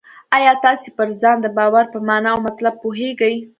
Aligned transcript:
آیا 0.37 0.53
تاسې 0.63 0.87
پر 0.97 1.07
ځان 1.21 1.37
د 1.41 1.47
باور 1.57 1.85
په 1.93 1.97
مانا 2.07 2.29
او 2.33 2.39
مطلب 2.47 2.73
پوهېږئ؟ 2.83 3.35